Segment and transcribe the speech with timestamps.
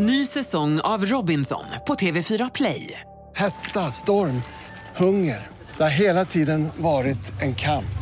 [0.00, 3.00] Ny säsong av Robinson på TV4 Play.
[3.34, 4.42] Hetta, storm,
[4.96, 5.46] hunger.
[5.76, 7.98] Det har hela tiden varit en kamp.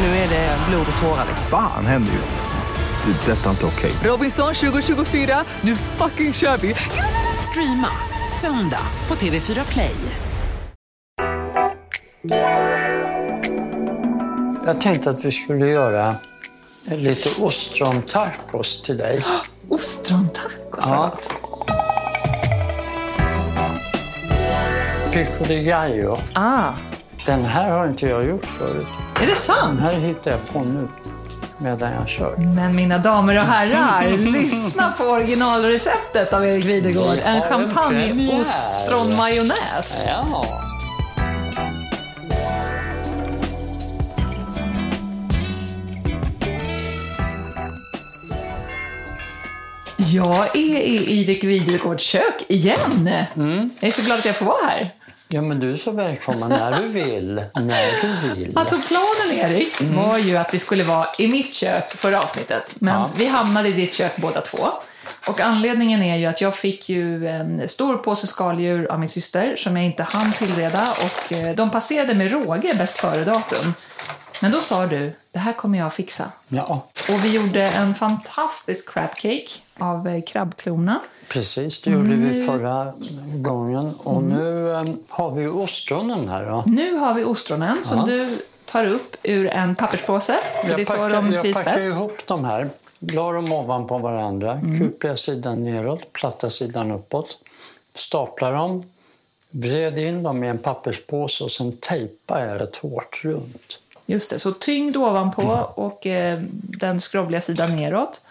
[0.00, 1.26] Nu är det blod och tårar.
[1.50, 3.12] Fan händer just nu.
[3.12, 3.32] Det.
[3.32, 3.92] Detta är inte okej.
[4.04, 6.74] Robinson 2024, nu fucking kör vi!
[7.50, 7.88] Streama
[8.40, 9.96] söndag på TV4 Play.
[14.66, 16.16] Jag tänkte att vi skulle göra
[16.84, 19.24] lite ostrontacos till dig.
[20.78, 21.34] Ostrontacos, Ja.
[25.12, 26.16] Pico de gallo.
[26.34, 26.72] Ah,
[27.26, 28.86] Den här har inte jag gjort förut.
[29.22, 29.78] är det sant?
[29.78, 30.88] Den här hittar jag på nu
[31.58, 32.36] medan jag kör.
[32.36, 37.12] Men mina damer och herrar, lyssna på originalreceptet av Erik Videgård.
[37.14, 38.40] Vi En har en champagne premiär.
[38.40, 39.94] ostronmajonnäs.
[40.06, 40.46] Ja.
[50.14, 53.10] Jag är i Erik Videgårds kök igen.
[53.36, 53.70] Mm.
[53.80, 54.94] Jag är så glad att jag får vara här.
[55.28, 57.42] ja, men du är så välkommen när du vill.
[57.54, 58.58] När du vill.
[58.58, 62.74] Alltså planen Erik var ju att vi skulle vara i mitt kök förra avsnittet.
[62.78, 63.10] Men Ja.
[63.16, 64.68] vi hamnade i ditt kök båda två.
[65.28, 69.56] Och anledningen är ju att jag fick ju en stor påse skaldjur av min syster
[69.56, 73.74] som jag inte hann tillreda och eh, de passerade med råge bäst före-datum.
[74.44, 76.32] Men då sa du, det här kommer jag fixa.
[76.48, 81.00] Ja, Och vi gjorde en fantastisk crab cake av eh, krabbklorna.
[81.28, 81.82] precis.
[81.82, 82.92] Det gjorde vi förra
[83.36, 83.94] gången.
[84.04, 86.44] Och nu eh, har vi ostronen här.
[86.50, 86.62] Då.
[86.66, 88.04] Nu har vi ostronen som Ja.
[88.06, 90.38] du tar upp ur en papperspåse.
[90.64, 91.88] Det Jag så packar, de jag packar bäst.
[91.88, 92.70] ihop de här,
[93.00, 94.78] la dem ovanpå varandra, Mm.
[94.80, 97.38] kupliga sidan neråt, platta sidan uppåt.
[97.94, 98.84] Staplar dem,
[99.50, 103.78] vred in dem i en papperspåse och sen tejpar jag det hårt runt.
[104.06, 105.42] Just det, så tyngd ovanpå
[105.74, 108.22] och eh, den skrovliga sidan neråt.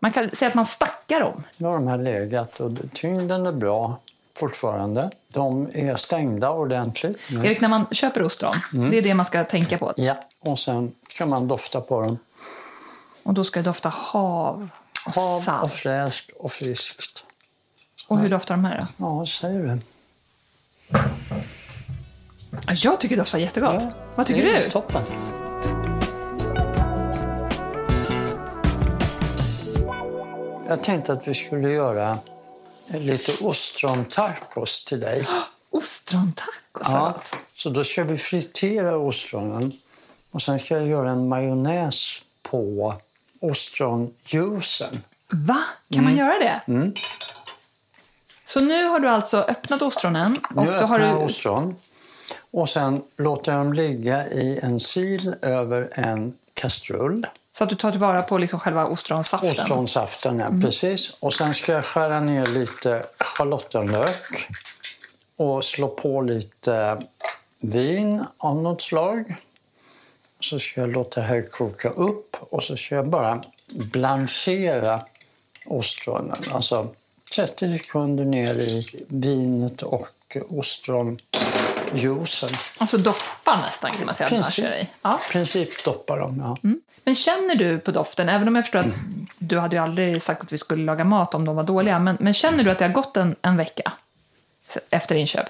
[0.00, 1.44] Man kan säga att man stackar dem.
[1.56, 3.96] Nu har de här legat och tyngden är bra
[4.38, 5.10] fortfarande.
[5.28, 7.18] De är stängda ordentligt.
[7.44, 8.90] Erik, när man köper ostron, Mm.
[8.90, 9.92] det är det man ska tänka på.
[9.96, 12.18] Ja, och sen kan man dofta på dem.
[13.24, 14.68] Och då ska det dofta hav
[15.06, 15.72] och Hav och salt.
[15.72, 17.24] fräscht och friskt.
[18.08, 18.86] Och hur doftar de här då?
[19.20, 19.78] Ja, säger du?
[22.66, 23.82] Ja, Jag tycker det doftar jättegott.
[23.82, 24.70] Ja, Vad tycker du?
[24.70, 25.02] Toppen.
[30.68, 32.18] Jag tänkte att vi skulle göra
[32.88, 35.26] lite ostrontacos till dig.
[35.70, 37.36] Ostrontacos, Ja, gott.
[37.56, 39.72] så då ska vi fritera ostronen
[40.30, 42.94] och sen ska jag göra en majonnäs på
[43.40, 45.02] ostronjuicen.
[45.30, 45.58] Va?
[45.90, 46.04] Kan Mm.
[46.04, 46.60] man göra det?
[48.44, 51.12] Så nu har du alltså öppnat ostronen och Nu öppnar har du...
[51.12, 51.76] ostron
[52.56, 57.26] och sen låter jag dem ligga i en sil över en kastrull.
[57.52, 59.50] Så att du tar tillvara på liksom själva ostronsaften.
[59.50, 61.16] Ostronsaften, ja, precis.
[61.20, 64.48] Och sen ska jag skära ner lite schalottenlök
[65.36, 66.98] och slå på lite
[67.60, 69.34] vin av något slag.
[70.40, 75.00] Så ska jag låta det här koka upp och så ska jag bara blanchera
[75.66, 76.36] ostronen.
[76.52, 76.88] Alltså
[77.34, 80.08] 30 sekunder ner i vinet och
[81.96, 82.50] ostronjuicen.
[82.78, 84.42] Alltså doppa nästan kan man säga.
[84.42, 84.88] kör i.
[85.02, 85.20] Ja.
[85.30, 86.70] princip doppa dem, ja.
[87.04, 88.94] Men känner du på doften, även om jag förstår att
[89.38, 92.16] du hade ju aldrig sagt att vi skulle laga mat om de var dåliga, men,
[92.20, 93.92] men känner du att det har gått en, en vecka
[94.90, 95.46] efter inköp?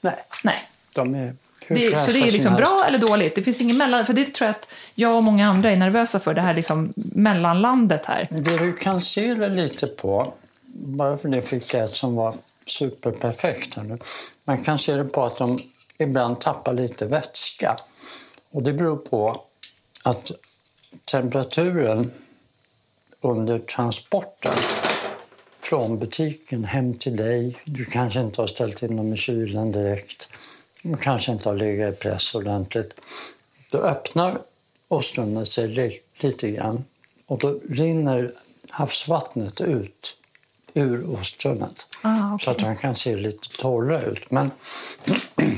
[0.00, 0.68] Nej, Nej.
[0.94, 1.34] de är
[1.68, 3.34] Det, så det är som liksom bra eller dåligt?
[3.34, 6.20] Det finns ingen mellan, för det tror jag att jag och många andra är nervösa
[6.20, 8.28] för, det här liksom mellanlandet här.
[8.30, 10.32] Det du kan se det lite på,
[10.74, 12.34] bara för det fick jag ett som var
[12.66, 13.98] superperfekt här nu.
[14.44, 15.58] Man kan se det på att de
[15.98, 17.76] ibland tappar lite vätska.
[18.50, 19.42] Och det beror på
[20.02, 20.30] att
[21.04, 22.10] temperaturen
[23.20, 24.54] under transporten
[25.60, 30.28] från butiken hem till dig, du kanske inte har ställt in dem i kylen direkt,
[30.82, 32.94] de kanske inte har legat i press ordentligt.
[33.70, 34.38] Då öppnar
[34.88, 36.84] ostronet sig li- lite grann
[37.26, 38.32] och då rinner
[38.70, 40.16] havsvattnet ut
[40.74, 41.86] ur ostronet.
[42.02, 42.44] Ah, okej.
[42.44, 44.30] Så att de kan se lite torra ut.
[44.30, 44.50] Men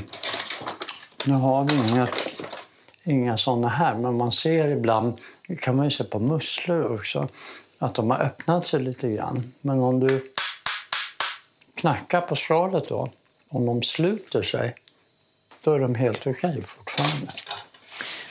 [1.25, 2.43] nu har vi inget,
[3.03, 5.13] inga såna här, men man ser ibland,
[5.61, 7.27] kan man ju se på musslor också,
[7.79, 9.53] att de har öppnat sig lite grann.
[9.61, 10.33] Men om du
[11.75, 13.09] knackar på skalet då,
[13.49, 14.75] om de sluter sig,
[15.63, 17.31] då är de helt okej fortfarande.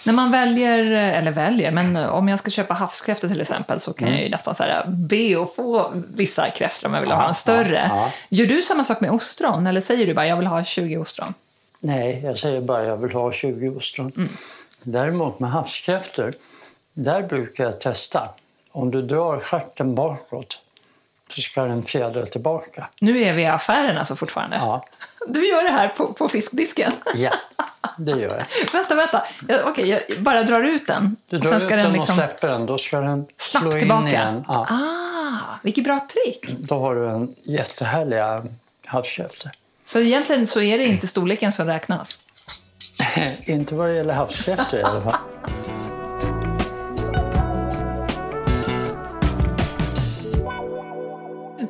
[0.06, 4.11] När man väljer, eller väljer, men om jag ska köpa havskräftor till exempel så kan
[4.11, 7.25] jag ju nästan så här be att få vissa kräftor om jag vill ha Mm.
[7.25, 7.88] Ja, en större.
[7.91, 8.11] ja, ja.
[8.29, 11.35] Gör du samma sak med ostron eller säger du bara jag vill ha 20 ostron?
[11.84, 14.28] Nej, jag säger bara att jag vill ha 20 ostron.
[14.82, 16.32] Däremot med havskräftor,
[16.92, 18.28] där brukar jag testa.
[18.72, 20.60] Om du drar stjärten bakåt
[21.31, 22.88] så ska den fjädra tillbaka.
[23.00, 24.56] Nu är vi i affären alltså fortfarande.
[24.56, 24.84] Ja.
[25.26, 26.92] Du gör det här på, på fiskdisken.
[27.14, 27.32] Ja,
[27.98, 28.72] det gör jag.
[28.72, 29.25] vänta, vänta.
[29.48, 31.16] Jag, okej, jag bara drar ut den.
[31.28, 33.78] Du Och drar ut den den och liksom släpper den, då ska den slå in
[33.78, 34.08] tillbaka.
[34.08, 34.44] igen.
[34.48, 34.66] Ja.
[34.70, 36.58] Ah, vilket bra trick.
[36.58, 38.44] Då har du en jättehärliga
[38.86, 39.50] havskräftor.
[39.84, 42.26] Så egentligen så är det inte storleken som räknas.
[43.44, 45.14] Inte vad det gäller havskräftor i alla fall.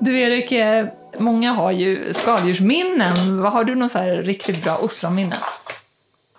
[0.01, 0.87] Du Erik, eh,
[1.19, 3.43] många har ju skaldjursminnen.
[3.43, 5.37] Vad Har du någon så riktigt bra ostronminne?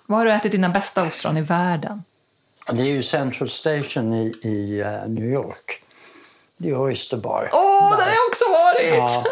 [0.05, 2.03] Vad har du ätit dina bästa ostron i världen?
[2.71, 5.84] Det är ju Central Station i, i eh, New York.
[6.57, 7.49] Det är Oyster Bar.
[7.53, 8.97] Åh, där har jag också varit!
[8.97, 9.23] Ja,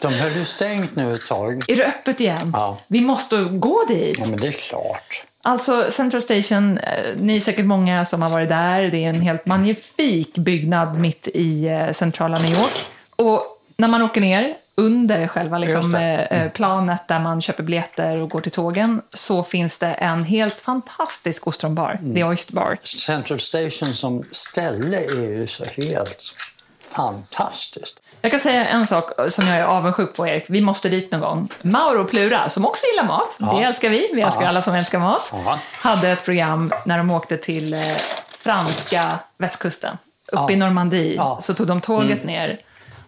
[0.00, 1.64] de höll ju stängt nu ett tag.
[1.68, 2.50] Är det öppet igen?
[2.52, 2.78] Ja.
[2.86, 4.18] Vi måste gå dit.
[4.18, 5.24] Ja, men det är klart.
[5.42, 8.82] Alltså Central Station, eh, ni är säkert många som har varit där.
[8.82, 12.86] Det är en helt magnifik byggnad mitt i eh, centrala New York.
[13.16, 13.42] Och
[13.76, 18.40] när man åker ner under själva liksom, eh, planet där man köper biljetter och går
[18.40, 22.14] till tågen så finns det en helt fantastisk ostronbar, Mm.
[22.14, 22.78] The Oyster Bar.
[22.82, 26.34] Central Station som ställe är ju så helt
[26.82, 28.00] fantastiskt.
[28.20, 30.44] Jag kan säga en sak som jag är avundsjuk på, Erik.
[30.48, 31.48] Vi måste dit någon gång.
[31.62, 33.52] Mauro Plura, som också gillar mat, Ja.
[33.58, 34.48] det älskar vi, vi älskar Ja.
[34.48, 35.58] alla som älskar mat, Ja.
[35.72, 37.80] hade ett program när de åkte till eh,
[38.38, 39.98] franska västkusten.
[40.32, 41.20] Uppe i Normandie.
[41.20, 41.40] Mm.
[41.40, 42.58] så tog de tåget ner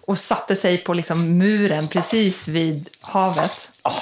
[0.07, 3.71] och satte sig på liksom muren precis vid havet.
[3.83, 3.93] Ah.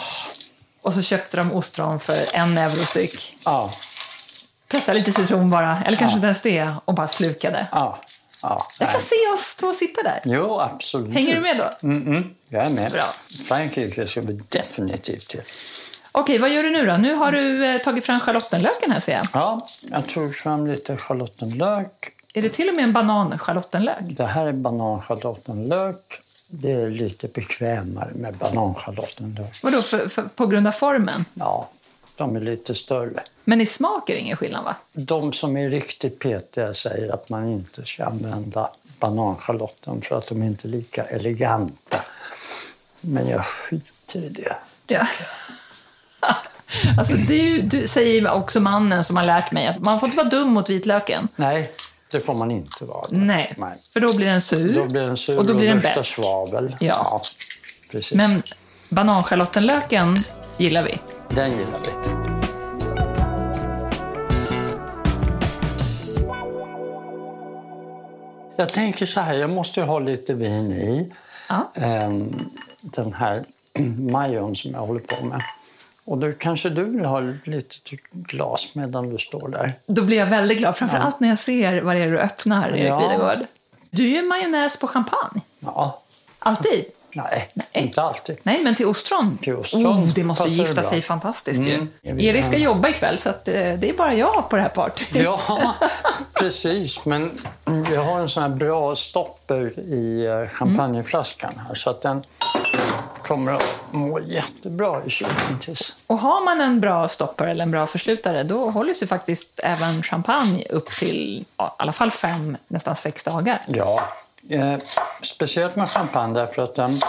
[0.82, 3.36] Och så köpte de ostron för en euro styck.
[3.44, 3.70] Ja,
[4.68, 7.66] Pressade lite citron bara, eller kanske inte ens det, och bara slukade.
[7.72, 7.98] ja,
[8.42, 8.58] ja.
[8.80, 10.20] Jag kan se oss två sitta där.
[10.24, 11.14] Jo, absolut.
[11.14, 11.88] Hänger du med då?
[11.88, 12.90] Mm, mm, jag är med.
[12.90, 13.02] Bra.
[13.48, 15.42] Frankrike ska vi definitivt till.
[16.12, 16.96] Okej, vad gör du nu då?
[16.96, 19.26] Nu har du eh, tagit fram schalottenlöken här ser jag.
[19.32, 22.12] Ja, jag tog fram lite schalottenlök.
[22.34, 23.96] Är det till och med en banan-schalottenlök?
[24.00, 26.20] Det här är bananschalottenlök.
[26.48, 29.60] Det är lite bekvämare med bananschalottenlök.
[29.62, 31.24] Vadå, för, för, på grund av formen?
[31.34, 31.68] Ja,
[32.16, 33.22] de är lite större.
[33.44, 34.76] Men i smak är det ingen skillnad va?
[34.92, 40.42] De som är riktigt petiga säger att man inte ska använda bananschalotten för att de
[40.42, 42.00] inte är lika eleganta.
[43.00, 44.56] Men jag skiter i det.
[44.86, 45.06] Ja.
[46.98, 50.28] Alltså du, du säger också mannen som har lärt mig att man får inte vara
[50.28, 51.28] dum mot vitlöken.
[51.36, 51.72] Nej,
[52.10, 53.06] det får man inte vara.
[53.10, 53.56] Nej,
[53.92, 54.74] för då blir den sur.
[54.74, 56.04] Då blir den sur och då blir den bäst.
[56.04, 56.76] svavel.
[56.80, 57.22] Ja.
[57.90, 58.16] precis.
[58.16, 58.42] Men
[58.88, 60.16] bananschalottenlöken
[60.58, 60.98] gillar vi.
[61.36, 61.92] Den gillar vi.
[68.56, 71.12] Jag tänker så här, jag måste ju ha lite vin i.
[71.48, 71.70] Ja.
[71.82, 72.50] Ehm,
[72.80, 73.42] Den här
[74.12, 75.42] majon som jag håller på med.
[76.04, 79.72] Och då kanske du vill ha lite glas medan du står där.
[79.86, 82.68] Då blir jag väldigt glad, framför allt när jag ser vad det är du öppnar,
[82.70, 83.08] Erik Ja.
[83.08, 83.46] Videgård.
[83.90, 85.40] Du gör majonnäs på champagne.
[85.60, 86.02] Ja,
[86.38, 86.84] Alltid.
[87.14, 87.66] Nej, Nej.
[87.72, 88.36] inte alltid.
[88.42, 89.38] Nej, men till ostron.
[89.42, 90.90] Till ostron Oh, det måste gifta bra.
[90.90, 91.88] sig fantastiskt Mm.
[92.02, 92.24] ju.
[92.26, 95.08] Erik ska jobba ikväll, så att, eh, det är bara jag på det här partyt.
[95.12, 95.38] Ja,
[96.40, 97.06] precis.
[97.06, 97.30] Men
[97.92, 102.22] jag har en sån här bra stopper i eh, champagneflaskan här så att den
[103.22, 105.94] kommer att må jättebra i kylen tills.
[106.06, 110.02] Och har man en bra stoppare eller en bra förslutare, då håller sig faktiskt även
[110.02, 113.62] champagne upp till i alla fall fem, nästan sex dagar.
[113.66, 114.02] Ja,
[114.52, 114.78] eh,
[115.22, 117.00] speciellt med champagne därför att den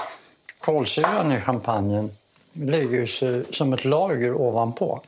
[0.60, 2.12] kolsyran i champagnen
[2.54, 5.02] lägger sig som ett lager ovanpå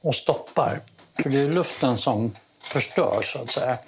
[0.00, 0.80] och stoppar.
[1.22, 3.78] För det är luften som förstör så att säga.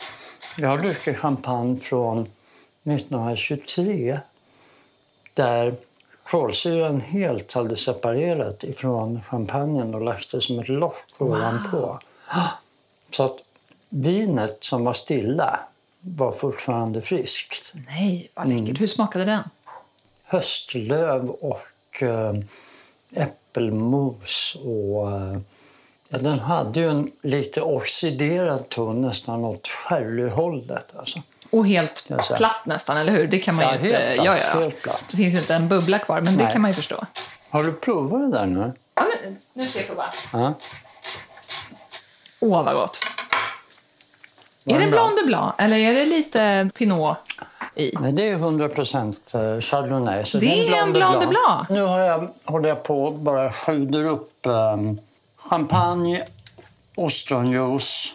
[0.59, 4.21] Jag har druckit champagne från 1923
[5.35, 5.75] där
[6.31, 11.99] kolsyran helt hade separerat ifrån champagnen och lagt det som ett lock ovanpå.
[13.11, 13.37] Så att
[13.89, 15.61] vinet som var stilla
[16.05, 17.73] var fortfarande friskt.
[17.89, 18.65] Nej, vad Mm.
[18.65, 18.81] läckert.
[18.81, 19.43] Hur smakade den?
[20.25, 22.33] Höstlöv och eh,
[23.15, 25.09] äppelmos och...
[26.09, 30.97] Ja, den hade ju en lite oxiderad ton, nästan åt sherryhållet.
[30.97, 31.23] Alltså.
[31.51, 33.27] Och helt platt nästan, eller hur?
[33.29, 33.97] Det kan man Ja, ju inte...
[33.99, 34.61] helt platt, ja, ja.
[34.61, 35.05] helt platt.
[35.11, 36.53] Det finns inte en bubbla kvar, men det Nej.
[36.53, 37.07] kan man ju förstå.
[37.51, 38.73] Har du provat det där nu?
[38.95, 40.05] Ja, nu, nu ska jag prova.
[40.33, 40.55] Ja.
[42.41, 42.99] Åh, vad gott.
[44.67, 44.87] Är det?
[44.87, 47.17] Blanc de Blanc, eller är det lite Pinot
[47.75, 47.93] i?
[48.01, 50.25] Nej, det är 100 procent chardonnay.
[50.25, 51.69] Så Det är en Blanc de Blanc.
[51.71, 55.01] Nu har jag, håller jag på och bara sjuder upp um,
[55.37, 56.23] champagne,
[56.95, 58.15] ostronjuice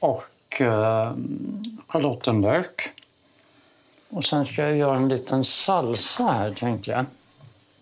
[0.00, 2.92] och um, schalottenlök.
[4.10, 7.04] Och sen ska jag göra en liten salsa här, tänkte jag.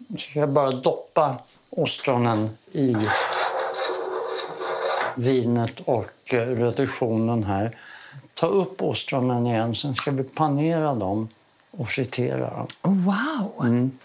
[0.09, 1.37] Nu ska jag bara doppa
[1.71, 2.97] ostronen i
[5.17, 7.77] vinet och eh, reduktionen här.
[8.35, 11.29] Ta upp ostronen igen, sen ska vi panera dem
[11.71, 12.67] och fritera dem.
[13.05, 13.67] Wow!
[13.67, 13.99] Mm.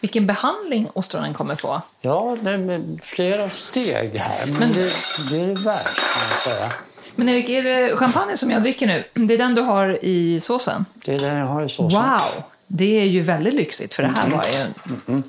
[0.00, 1.82] Vilken behandling ostronen kommer få.
[2.00, 4.92] Ja, det är flera steg här, men, det,
[5.30, 6.72] det är det värt kan jag säga.
[7.16, 9.04] Men Erik, är det champagne som jag dricker nu?
[9.12, 10.84] Det är den du har i såsen?
[11.04, 12.02] Det är det jag har i såsen.
[12.02, 12.44] Wow!
[12.66, 14.72] Det är ju väldigt lyxigt, för det här var ju
[15.06, 15.24] en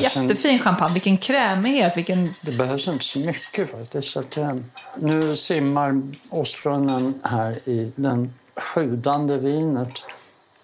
[0.00, 0.94] jättefin champagne.
[0.94, 2.28] Vilken krämighet, vilken...
[2.42, 4.10] Det behövs inte så mycket faktiskt.
[4.10, 4.56] Så att, eh,
[4.96, 10.04] nu simmar ostronen här i den sjudande vinet.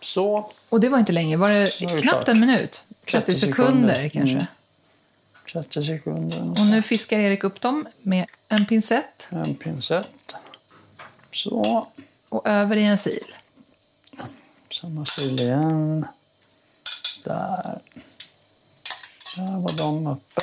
[0.01, 2.85] Så, Och det var inte länge, var det knappt en minut?
[3.07, 4.09] 30, 30 sekunder, sekunder.
[4.09, 4.35] kanske.
[4.35, 4.47] Mm.
[5.53, 6.51] 30 sekunder.
[6.51, 10.35] Och nu fiskar Erik upp dem med en pincett En pincett.
[11.33, 11.87] Så,
[12.29, 13.29] och över i en sil.
[14.81, 16.07] Samma stil igen.
[17.25, 17.79] Där.
[19.37, 20.41] Där var de uppe.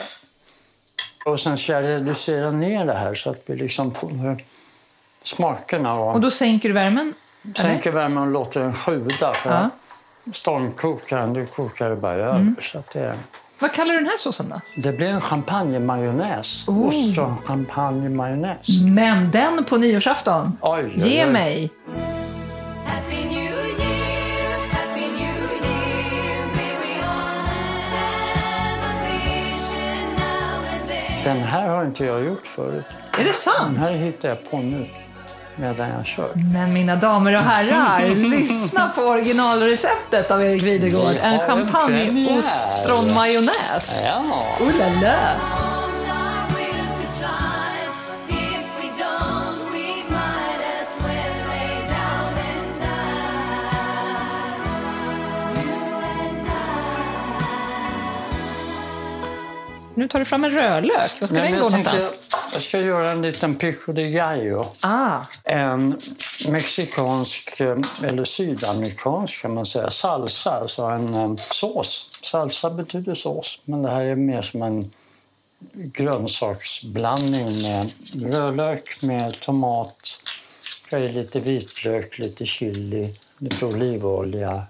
[1.26, 4.38] Och sen ska jag reducera ner det här så att vi liksom får
[5.24, 5.94] smakerna.
[5.94, 7.14] Och, Och då sänker du värmen?
[7.44, 7.54] eller?
[7.56, 9.34] sänker värmen och låter den sjuda.
[9.34, 9.70] För Ja.
[10.34, 12.54] stormkokaren, det kokar det bara över.
[12.62, 13.18] Så att det,
[13.60, 14.62] Vad kallar du den här såsen då?
[14.76, 16.68] det blir en champagnemajonnäs.
[16.68, 16.88] Oh.
[16.88, 18.68] Ostron-champagnemajonnäs.
[18.82, 20.58] Men den på nyårsafton!
[20.62, 21.32] Oj, oj, Ge oj.
[21.32, 21.72] mig!
[31.34, 32.86] Den här har inte jag gjort förut.
[33.20, 33.76] Är det sant?
[33.76, 34.88] Den här hittar jag på nu
[35.56, 36.30] medan jag kör.
[36.54, 41.12] Men mina damer och herrar, lyssna på originalreceptet av Erik Videgård.
[41.12, 42.38] Vi En har en champagne premiär.
[42.38, 44.02] ostronmajonnäs.
[44.06, 44.24] Ja,
[44.60, 45.18] Oh la la!
[60.12, 61.12] Tar du fram en rödlök.
[61.20, 62.30] Vad ska Nej, den gå jag, någonstans?
[62.54, 64.66] jag ska göra en liten pico de gallo.
[64.82, 66.02] Ah, En
[66.48, 72.10] mexikansk, eh, eller sydamerikansk kan man säga, salsa, alltså en eh, sås.
[72.24, 74.92] Salsa betyder sås, men det här är mer som en
[75.74, 77.92] grönsaksblandning med
[78.34, 80.20] rödlök med tomat,
[80.92, 84.64] i lite vitlök, lite chili, lite olivolja.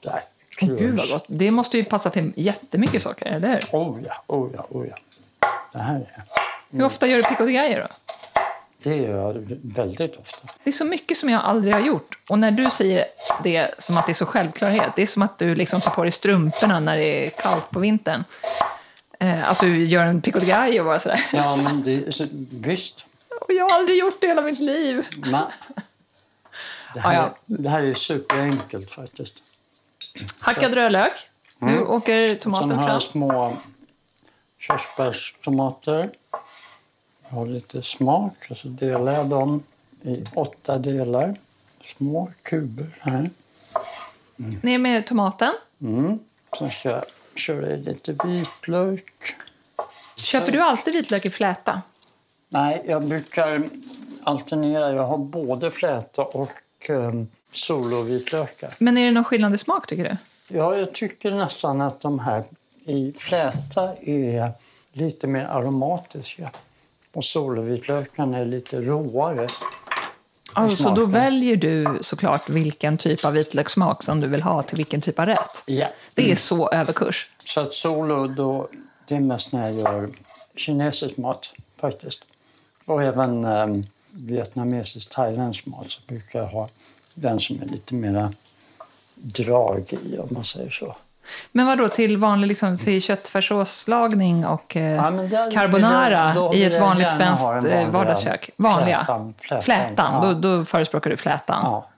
[0.00, 0.20] Där.
[0.60, 1.24] Gud vad gott.
[1.26, 3.60] Det måste ju passa till jättemycket socker, eller hur?
[3.72, 4.96] Oh ja, oh ja, oh ja.
[5.72, 6.22] Det här är,
[6.70, 7.88] Hur ofta gör du pico de gallo då?
[8.84, 10.48] det gör jag väldigt ofta.
[10.64, 12.18] Det är så mycket som jag aldrig har gjort.
[12.28, 13.04] Och när du säger
[13.42, 16.02] det som att det är så självklarhet, det är som att du liksom tar på
[16.02, 18.24] dig strumporna när det är kallt på vintern.
[19.20, 21.26] Eh, att du gör en pico de gallo och bara sådär.
[21.32, 23.06] Ja, men det, så, visst.
[23.40, 25.06] Och jag har aldrig gjort det hela mitt liv.
[25.16, 25.42] Men,
[26.94, 27.34] det, här, Ja, ja.
[27.46, 29.34] det här är superenkelt faktiskt.
[30.42, 31.12] Hackad rödlök.
[31.58, 32.92] Nu åker Sen tomaten har fram.
[32.92, 33.56] jag små
[34.58, 36.10] körsbärstomater.
[37.28, 39.62] Jag har lite smak och så delar jag dem
[40.02, 41.34] i åtta delar.
[41.84, 43.30] Små kuber här.
[44.62, 45.52] Ner med tomaten.
[45.80, 46.18] Mm.
[46.58, 47.04] Sen ska jag
[47.36, 49.12] köra i lite vitlök.
[50.16, 51.82] Köper du alltid vitlök i fläta?
[52.48, 53.62] Nej, jag brukar
[54.24, 54.92] alternera.
[54.92, 56.50] Jag har både fläta och
[56.90, 58.74] um, solovitlökar.
[58.78, 60.16] Men är det någon skillnad i smak tycker du?
[60.56, 62.44] Ja, jag tycker nästan att de här
[62.84, 64.52] i fläta är
[64.92, 66.50] lite mer aromatiska.
[67.12, 69.48] Och solovitlökarna är lite råare.
[70.52, 75.00] Alltså, då väljer du såklart vilken typ av vitlökssmak som du vill ha till vilken
[75.00, 75.62] typ av rätt.
[75.66, 75.86] Ja.
[76.14, 77.30] Det är så överkurs.
[77.44, 78.68] Så att solo, då,
[79.06, 80.10] det är mest när jag gör
[80.56, 82.24] kinesisk mat faktiskt.
[82.84, 86.68] Och även um, vietnamesisk, thailändsk mat så brukar jag ha
[87.14, 88.32] den som är lite mera
[89.14, 90.96] drag i, om man säger så.
[91.52, 96.64] Men vad då till vanlig liksom, till köttfärssåslagning och eh, Ja, där- carbonara då i
[96.64, 98.50] vill ett vanligt svenskt den eh, vanliga vardagskök?
[98.56, 98.98] Vanliga?
[98.98, 100.32] flätan, flätan, Flätan, ja.
[100.32, 101.60] Då, då förespråkar du flätan.
[101.64, 101.88] Ja.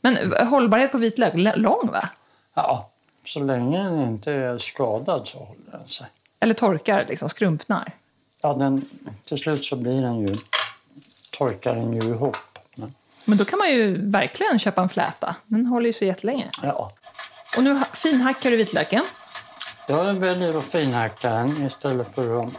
[0.00, 2.08] Men eh, hållbarhet på vitlök, lång va?
[2.54, 2.90] ja,
[3.24, 6.06] så länge den inte är skadad så håller den sig.
[6.40, 7.92] Eller torkar, liksom, skrumpnar?
[8.42, 8.84] Ja, den,
[9.24, 10.36] till slut så blir den ju,
[11.30, 12.36] torkar den ju ihop.
[13.26, 15.36] Men, då kan man ju verkligen köpa en fläta.
[15.46, 16.48] Den håller ju så jättelänge.
[16.62, 16.92] ja.
[17.56, 19.04] Och nu ha- finhackar du vitlöken.
[19.88, 22.50] Jag väljer att finhacka den istället för att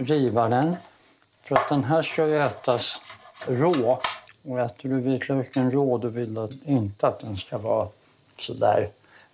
[0.00, 0.76] riva den.
[1.48, 3.02] För att den här ska ju ätas
[3.46, 4.00] rå.
[4.48, 7.88] Och äter du vitlöken rå då vill du inte att den ska vara
[8.38, 8.88] sådär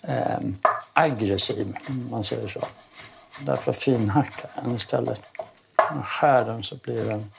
[0.09, 0.39] eh,
[0.93, 2.61] aggressiv, om man säger så.
[3.41, 5.23] Därför finhackar jag den istället.
[5.91, 7.33] När jag skär den så blir den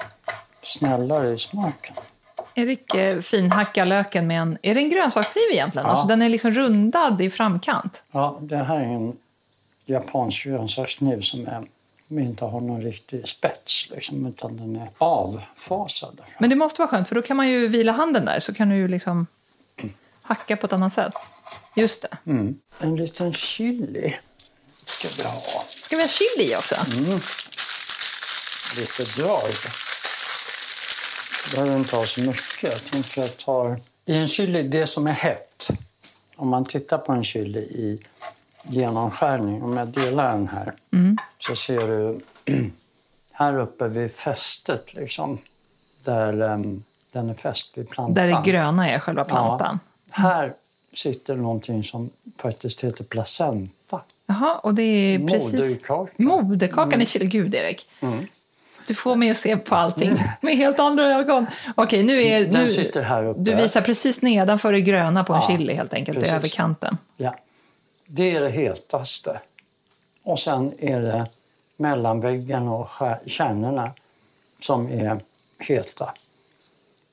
[0.64, 1.96] snällare i smaken.
[2.58, 4.58] Erik eh, finhackar löken med en...
[4.62, 5.86] Är det en grönsakskniv egentligen?
[5.86, 5.92] Ja.
[5.92, 8.04] Alltså, den är liksom rundad i framkant.
[8.12, 9.18] Ja, det här är en
[9.86, 11.64] japansk grönsakskniv som, är,
[12.20, 16.22] inte har någon riktig spets, liksom, utan den är avfasad.
[16.40, 18.40] Men det måste vara skönt, för då kan man ju vila handen där.
[18.40, 19.28] Så kan du ju liksom
[20.22, 21.14] hacka på ett annat sätt.
[21.76, 22.18] Just det.
[22.80, 24.16] En liten chili
[24.86, 25.64] ska vi ha.
[25.66, 26.76] Ska vi ha chili också?
[28.80, 29.52] Lite drag.
[31.56, 32.64] Behöver inte ha så mycket.
[32.64, 33.80] Jag tänker jag tar...
[34.06, 35.68] I en chili, det som är hett.
[36.36, 38.00] Om man tittar på en chili i
[38.64, 40.74] genomskärning, om jag delar den här,
[41.40, 42.20] så ser du
[43.34, 45.38] här uppe vid fästet, liksom,
[46.04, 48.14] där um, den är fäst vid plantan.
[48.14, 49.80] Där det gröna är själva plantan.
[50.06, 50.54] Ja, här
[50.94, 52.10] sitter någonting som
[52.42, 54.02] faktiskt heter placenta.
[54.26, 55.54] Jaha, och det är precis...
[55.54, 56.14] Moderkaka.
[56.18, 57.26] Moderkakan i chili.
[57.26, 57.88] Gud, Erik.
[58.88, 61.48] Du får mig att se på allting med helt andra ögon.
[61.76, 62.48] Okej, nu är...
[62.48, 63.40] Nu, sitter här uppe.
[63.42, 66.34] du visar precis nedanför det gröna på en Ja, chili helt enkelt, precis.
[66.34, 66.98] över kanten.
[67.18, 67.36] Ja.
[68.06, 69.40] Det är det hetaste.
[70.24, 71.26] Och sen är det
[71.78, 72.90] mellanväggen och
[73.26, 73.92] kärnorna
[74.60, 75.18] som är
[75.60, 76.14] heta.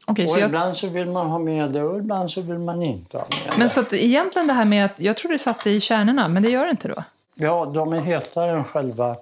[0.07, 2.59] Okej, Och så jag, ibland så vill man ha med det och ibland så vill
[2.59, 3.69] man inte ha med men det.
[3.69, 6.50] så att egentligen det här med att, jag tror det satt i kärnorna, men det
[6.50, 7.04] gör det inte då.
[7.35, 9.16] Ja, de är hetare än själva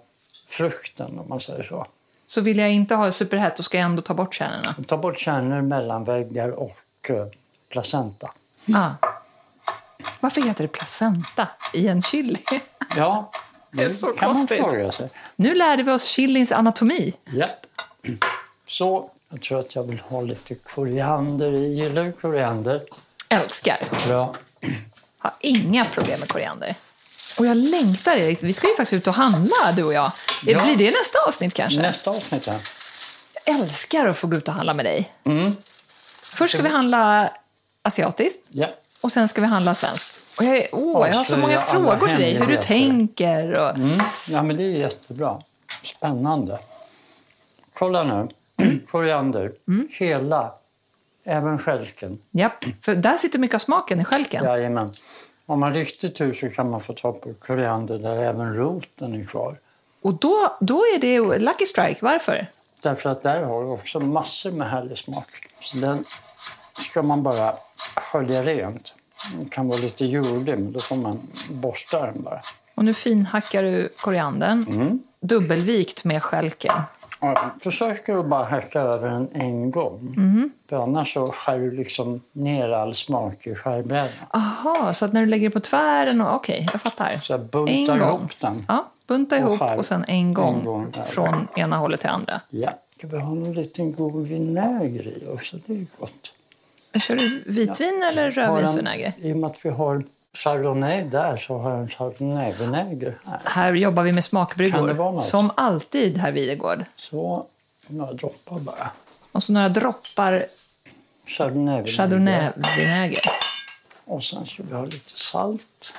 [0.47, 1.87] frukten om man säger så.
[2.35, 4.75] Så vill jag inte ha superhett, då ska jag ändå ta bort kärnorna.
[4.87, 6.77] Ta bort kärnor, mellanväggar och
[7.11, 7.27] eh,
[7.69, 8.31] placenta.
[8.75, 8.91] Ah.
[10.21, 12.39] Varför heter det placenta i en chili?
[12.97, 13.31] Ja,
[13.71, 14.61] det, är så kan konstigt.
[14.61, 15.09] man fråga sig.
[15.37, 17.15] Nu lärde vi oss chilins anatomi.
[17.25, 17.47] Ja.
[18.67, 21.75] Så, jag tror att jag vill ha lite koriander i.
[21.75, 22.83] Gillar du koriander?
[23.29, 23.79] Älskar.
[24.09, 24.35] Bra.
[25.19, 26.77] Har inga problem med koriander.
[27.39, 28.43] Och jag längtar, Erik.
[28.43, 30.12] Vi ska ju faktiskt ut och handla, du och jag.
[30.43, 30.65] Ja.
[30.65, 31.83] Blir det nästa avsnitt kanske?
[31.83, 32.55] Nästa avsnitt, ja.
[33.47, 35.12] Jag älskar att få gå ut och handla med dig.
[36.23, 37.31] Först ska vi handla
[37.83, 38.67] asiatiskt ja.
[39.01, 40.39] och sen ska vi handla svenskt.
[40.39, 42.35] Och jag, är, åh, jag har så många frågor till dig.
[42.39, 43.53] Hur du tänker.
[43.59, 44.01] Och, Mm.
[44.29, 45.43] Ja, men det är jättebra.
[45.83, 46.59] Spännande.
[47.75, 48.29] Kolla nu.
[48.91, 49.53] Koriander.
[49.69, 49.89] Mm.
[49.91, 50.55] Hela.
[51.25, 52.19] Även stjälken.
[52.31, 54.45] Japp, för där sitter mycket av smaken i stjälken.
[54.45, 54.91] Jajamän.
[55.47, 59.25] Om man riktigt tur så kan man få ta på koriander där även roten är
[59.25, 59.57] kvar.
[60.03, 61.99] Och då, då är det Lucky Strike.
[62.01, 62.47] Varför?
[62.83, 65.31] Därför att där har du också massor med härlig smak.
[65.61, 66.05] Så den
[66.73, 67.55] ska man bara
[67.97, 68.95] skölja rent.
[69.37, 72.40] Den kan vara lite jordig, men då får man borsta den bara.
[72.75, 74.66] Och nu finhackar du koriandern.
[74.69, 75.03] Mm.
[75.21, 76.75] Dubbelvikt med stjälken.
[77.23, 80.15] Och försöker att bara hacka över den en gång.
[80.69, 84.09] För annars så skär du liksom ner all smak i skärbrädan.
[84.31, 87.19] Aha, så att när du lägger på tvären och okej, jag fattar.
[87.23, 88.09] Så jag buntar En gång.
[88.19, 88.65] ihop den.
[88.69, 89.77] Ja, bunta Och ihop skär.
[89.77, 92.41] och sen en gång, En gång från ena hållet till andra.
[92.51, 92.71] Ja.
[92.99, 95.57] Ska vi ha en liten god vinäger i också?
[95.67, 96.35] Det är gott.
[97.03, 99.13] Kör du vitvin eller Har en- rödvinsvinäger?
[99.19, 100.03] I och med att vi har
[100.38, 103.40] chardonnay där så har jag en chardonnayvinäger här.
[103.45, 105.21] Här jobbar vi med smakbryggor.
[105.21, 106.85] Som alltid, herr Videgård.
[106.97, 107.47] Så,
[107.87, 108.90] några droppar bara.
[109.33, 110.47] Och så några droppar
[111.27, 111.97] Chardonnayvinäger.
[111.97, 113.23] chardonnayvinäger.
[114.05, 115.95] Och sen ska vi ha lite salt.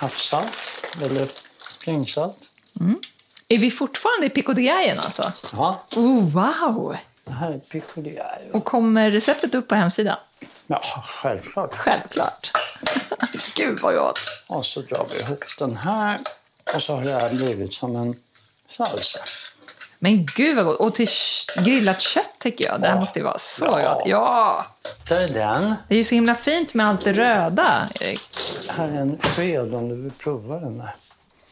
[0.00, 1.28] Havssalt eller
[1.84, 2.36] prinsalt.
[3.48, 5.32] Är vi fortfarande i Pico de Gallen alltså?
[5.52, 6.96] Ja, Oh, wow!
[7.24, 8.44] det här är pico de gallo.
[8.52, 10.16] Och kommer receptet upp på hemsidan?
[10.72, 11.74] Ja, självklart.
[11.76, 12.50] Självklart.
[13.56, 14.18] Gud vad gott!
[14.48, 16.18] Och så drar vi ihop den här.
[16.74, 18.14] Och så har det här blivit som en
[18.68, 19.18] salsa.
[19.98, 20.80] Men gud vad gott!
[20.80, 21.08] Och till
[21.64, 22.80] grillat kött tycker jag.
[22.80, 23.94] Det här måste ju vara så Ja.
[23.94, 24.02] gott.
[24.06, 24.66] Ja!
[25.08, 25.74] Där är den.
[25.88, 28.20] Det är ju så himla fint med allt det röda, Erik.
[28.76, 30.94] Här är en sked om du vill prova den här.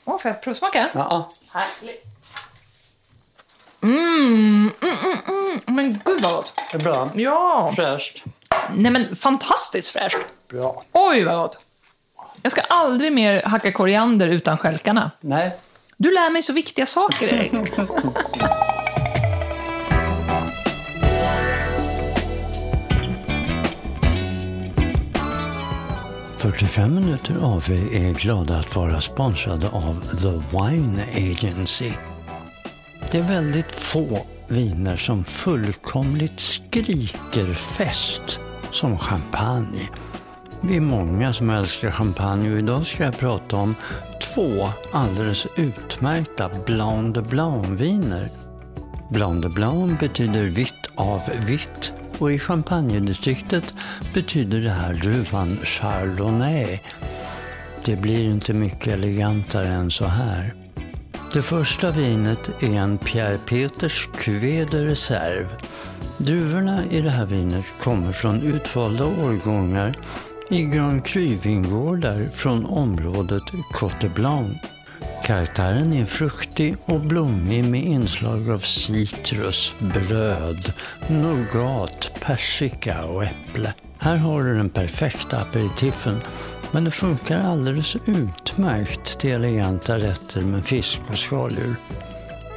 [0.05, 0.89] Åh, får jag provsmaka?
[0.95, 2.05] Ja, Härligt.
[3.83, 5.61] Mm, mm, mm, mm.
[5.67, 6.53] Men gud vad gott!
[6.73, 7.11] det är bra.
[7.15, 7.71] Ja!
[7.77, 8.25] Fräscht.
[8.75, 10.19] Nej men fantastiskt fräscht!
[10.49, 10.83] Bra.
[10.93, 11.65] Oj vad gott!
[12.43, 15.11] Jag ska aldrig mer hacka koriander utan stjälkarna.
[15.21, 15.51] Nej,
[15.97, 17.53] Du lär mig så viktiga saker, Erik.
[26.37, 31.93] 45 minuter AV är glada att vara sponsrade av The Wine Agency.
[33.11, 38.41] Det är väldigt få viner som fullkomligt skriker fest
[38.73, 39.89] som champagne.
[40.61, 43.75] Vi är många som älskar champagne och idag ska jag prata om
[44.35, 48.29] två alldeles utmärkta Blanc de Blanc-viner.
[49.11, 53.75] Blanc de Blanc betyder vitt av vitt och i champagnedistriktet
[54.15, 56.81] betyder det här druvan Chardonnay.
[57.85, 60.55] Det blir inte mycket elegantare än så här.
[61.33, 65.49] Det första vinet är en Pierre Peters Cuvée de Reserve.
[66.19, 69.95] Druvorna i det här vinet kommer från utvalda årgångar
[70.51, 74.57] i Grand Cru-vingårdar från området Cote Blanc.
[75.25, 80.73] Karaktären är fruktig och blommig med inslag av citrus, bröd,
[81.09, 83.75] nougat, persika och äpple.
[83.99, 86.21] Här har du den perfekta aperitifen
[86.73, 91.75] men det funkar alldeles utmärkt till eleganta rätter med fisk och skaldjur.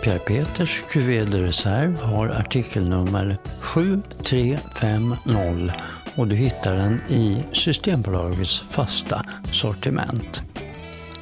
[0.03, 5.71] Pierre Peters Cuvée de Reserve har artikelnummer 7350
[6.15, 10.43] och du hittar den i Systembolagets fasta sortiment.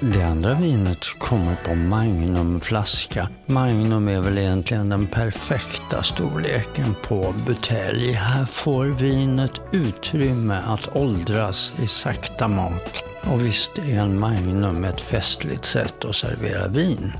[0.02, 3.30] Det andra vinet kommer på Magnumflaska.
[3.46, 8.12] Magnum är väl egentligen den perfekta storleken på butelj.
[8.12, 13.04] Här får vinet utrymme att åldras i sakta mak.
[13.22, 17.14] Och visst är en Magnum ett festligt sätt att servera vin.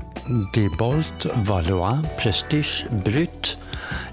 [0.54, 3.56] Dibolt Valois Prestige Brut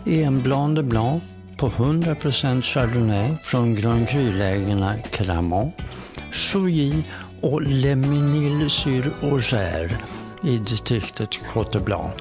[0.06, 1.24] är en Blanc de Blanc
[1.58, 5.76] på 100% Chardonnay från Grand Cru-lägena Cramont,
[6.32, 7.04] Chouilly
[7.48, 9.98] och Leminylsyr-Auger
[10.44, 12.14] i distriktet Côte Blanc.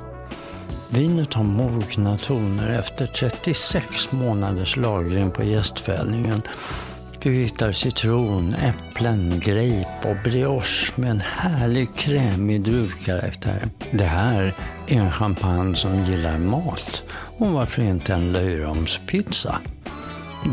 [0.89, 6.43] Vinet har mogna toner efter 36 månaders lagring på gästfällningen.
[7.23, 13.63] Du hittar citron, äpplen, grape och brioche med en härlig krämig druvkaraktär.
[13.91, 14.55] Det här
[14.87, 17.03] är en champagne som gillar mat
[17.39, 19.61] och varför inte en löjromspizza?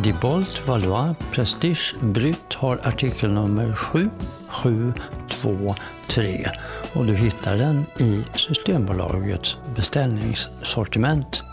[0.02, 6.50] Dibolt Valois Prestige Brut har artikelnummer 7723
[6.96, 11.44] och du hittar den i Systembolagets beställningssortiment.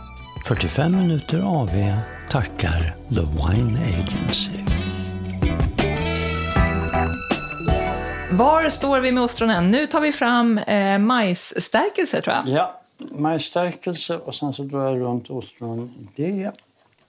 [0.47, 1.95] 45 minuter AV
[2.31, 4.51] tackar The Wine Agency.
[8.33, 9.71] Var står vi med ostronen?
[9.71, 12.49] Nu tar vi fram eh, majsstärkelse tror jag.
[12.49, 16.53] Ja, majsstärkelse och sen så drar jag runt ostron i det.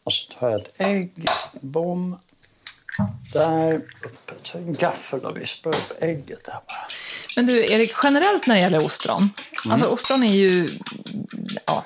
[0.04, 1.12] Och så tar jag ett ägg,
[1.62, 2.18] bom,
[3.34, 4.34] där uppe.
[4.44, 6.88] Så en gaffel och vispar upp ägget där bara.
[7.36, 9.30] Men du, Erik, generellt när det gäller ostron.
[9.70, 10.68] Alltså ostron är ju...
[11.66, 11.86] Ja,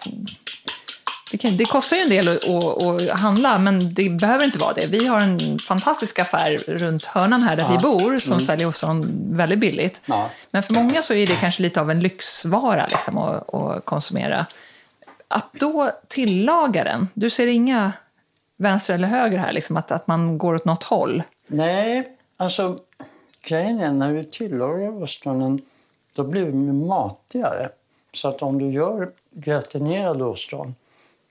[1.32, 4.60] det, kan, det kostar ju en del att, att, att handla, men det behöver inte
[4.60, 4.88] vara det.
[4.88, 9.04] Vi har en fantastisk affär runt hörnan här där vi bor som säljer ostron
[9.36, 10.01] väldigt billigt.
[10.06, 10.30] Ja.
[10.51, 14.45] Men för många så är det kanske lite av en lyxvara liksom, att, att konsumera.
[15.28, 17.93] Att då tillaga den, du ser inga
[18.57, 21.23] vänster eller höger här, liksom, att, att man går åt något håll.
[21.47, 22.79] Nej, alltså
[23.41, 25.61] grejen är när du tillagar ostronen
[26.15, 27.69] då blir de matigare.
[28.13, 30.75] Så att om du gör gratinerade ostron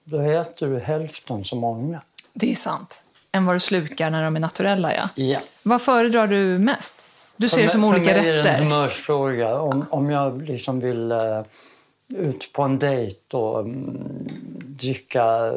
[0.04, 2.00] då äter du hälften så många.
[2.32, 3.04] Det är sant.
[3.32, 5.04] Än vad du slukar när de är naturella, ja.
[5.14, 5.40] Ja.
[5.62, 6.94] Vad föredrar du mest?
[7.36, 8.64] Du ser det som för olika mig är det en rätter.
[8.64, 9.60] humörsfråga.
[9.60, 11.42] Om, om jag liksom vill eh,
[12.08, 14.28] ut på en dejt och mm,
[14.66, 15.52] dricka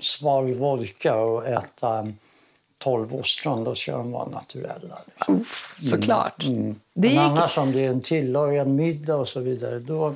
[0.00, 2.14] sval vodka och äta mm,
[2.78, 4.98] 12 ostron, då ska de vara naturella.
[5.06, 5.44] Liksom.
[5.78, 6.36] Såklart.
[6.38, 7.18] Det Men gick...
[7.18, 10.14] annars om det är en tillagad middag och så vidare, då,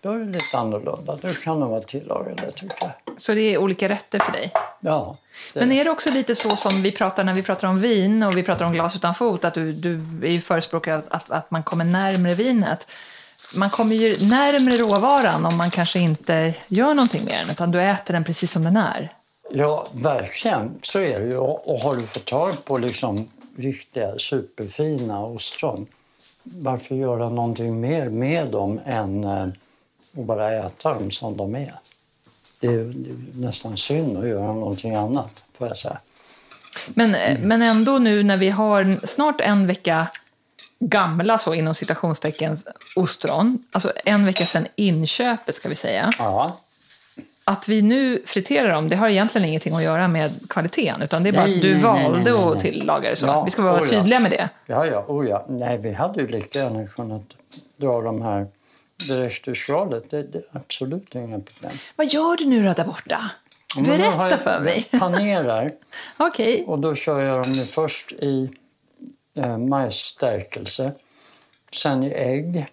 [0.00, 1.18] då är det lite annorlunda.
[1.22, 3.20] Då kan de vara tillagade, tycker jag.
[3.20, 4.52] Så det är olika rätter för dig.
[4.80, 5.16] Ja,
[5.52, 8.22] det, Men är det också lite så som vi pratar när vi pratar om vin
[8.22, 11.30] och vi pratar om glas utan fot, att du, du är ju förespråkare att, att,
[11.30, 12.86] att man kommer närmre vinet.
[13.56, 17.82] Man kommer ju närmre råvaran om man kanske inte gör någonting med den, utan du
[17.82, 19.12] äter den precis som den är.
[19.52, 20.78] Ja, verkligen.
[20.82, 21.36] Så är det ju.
[21.36, 25.86] Och har du fått tag på liksom riktiga superfina ostron,
[26.42, 29.42] varför göra någonting mer med dem än eh,
[30.18, 31.74] att bara äta dem som de är?
[32.60, 32.94] Det är,
[33.34, 35.98] nästan synd att göra någonting annat, får jag säga.
[36.86, 37.16] Men,
[37.48, 40.08] men ändå nu när vi har snart en vecka
[40.80, 42.56] gamla, så inom citationstecken,
[42.96, 46.56] ostron, alltså en vecka sedan inköpet ska vi säga, Ja,
[47.44, 51.28] att vi nu friterar dem, det har egentligen ingenting att göra med kvaliteten, utan det
[51.28, 53.26] är bara Nej, att du nej, valde nej, att tillaga det så.
[53.26, 53.86] Ja, vi ska vara oh ja.
[53.86, 54.48] tydliga med det.
[54.66, 55.46] ja, ja, oh ja.
[55.48, 57.22] Nej, vi hade ju lika gärna kunnat
[57.76, 58.46] dra de här
[59.08, 60.10] direkt ur skalet.
[60.10, 61.78] Det, det är absolut inga problem.
[61.96, 63.30] Vad gör du nu då där borta?
[63.76, 64.86] Berätta för mig.
[64.90, 65.70] Jag panerar.
[66.16, 66.64] Okej.
[66.66, 68.50] Och då kör jag dem först i
[69.34, 70.92] eh, majsstärkelse,
[71.72, 72.66] sen i ägg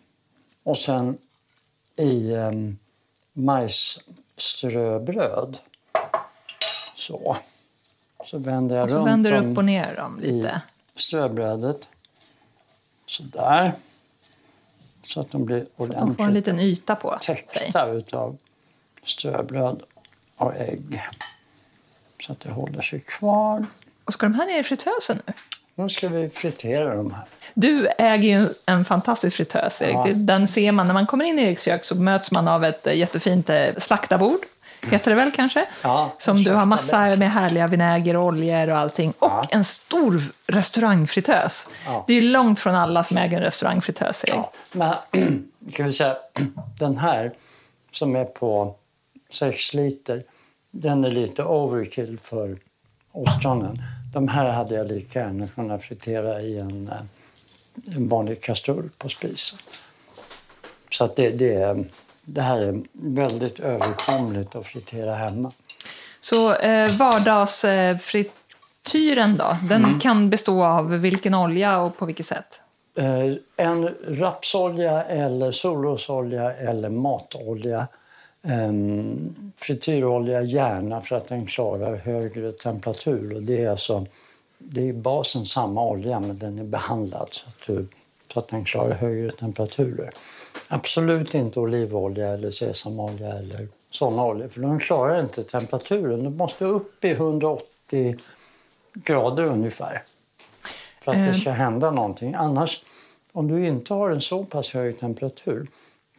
[0.64, 1.18] och sen
[1.96, 2.52] i eh,
[4.38, 5.58] majsströbröd.
[6.96, 7.38] Så.
[8.26, 10.62] Så vänder jag Och så runt vänder du upp och ner dem i lite.
[10.96, 11.90] ströbrödet.
[13.06, 13.72] Så där.
[15.08, 17.36] Så att de blir Så att de får en ordentligt liten yta på sig.
[17.36, 18.38] täckta utav
[19.04, 19.84] ströbröd
[20.38, 21.04] och ägg.
[22.22, 23.66] Så att det håller sig kvar.
[24.06, 25.34] Och ska de här ner i fritösen nu?
[25.78, 27.24] Nu ska vi fritera de här.
[27.54, 29.96] Du äger ju en fantastisk fritös, Erik.
[29.96, 30.08] Ja.
[30.16, 32.88] Den ser man när man kommer in i Eriks kök så möts man av ett
[32.88, 34.40] eh, jättefint eh, slaktarbord.
[34.92, 35.66] Heter det väl kanske?
[35.84, 37.20] Ja, Som du har slaktarbord.
[37.20, 39.14] med härliga vinäger och oljor och allting.
[39.20, 39.46] Och Ja.
[39.50, 41.70] en stor restaurangfritös.
[42.08, 44.46] Det är ju långt från alla som äger en restaurangfritös, Erik.
[44.72, 44.94] Men
[45.74, 46.18] kan vi säga,
[46.80, 47.32] den här
[47.92, 48.76] som är på
[49.32, 50.24] 6 liter,
[50.72, 52.58] den är lite overkill för
[53.12, 53.82] ostronen.
[54.18, 59.10] De här hade jag lika gärna kunnat fritera i en, eh, en vanlig kastrull på
[59.10, 59.60] spisen.
[60.92, 61.86] Så att det, det,
[62.24, 65.52] det här är väldigt överkomligt att fritera hemma.
[66.20, 70.00] Så eh, vardagsfrityren då, den Mm.
[70.00, 72.62] kan bestå av vilken olja och på vilket sätt?
[72.98, 73.34] Eh,
[73.66, 77.88] En rapsolja eller solrosolja eller matolja.
[78.50, 83.36] Um, frityrolja gärna för att den klarar högre temperatur.
[83.36, 84.06] Och det är alltså,
[84.58, 87.88] det är basen samma olja men den är behandlad så att, du,
[88.34, 90.10] så att den klarar högre temperaturer.
[90.68, 96.24] Absolut inte olivolja eller sesamolja eller såna oljor för de klarar inte temperaturen.
[96.24, 98.18] De måste upp i 180
[98.94, 100.04] grader ungefär
[101.02, 102.34] för att det ska hända någonting.
[102.34, 102.84] Annars,
[103.32, 105.68] om du inte har en så pass hög temperatur,